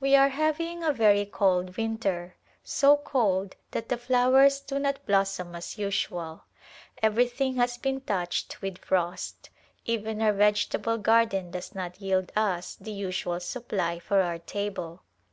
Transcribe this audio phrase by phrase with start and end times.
[0.00, 2.34] We are having a very cold winter,
[2.64, 6.42] so cold that the flowers do not blossom as usual.
[7.00, 9.48] Everything has been touched with frost;
[9.84, 15.04] even our vegetable garden does not yield us the usual supply for our table.